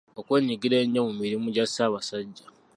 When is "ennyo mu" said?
0.83-1.13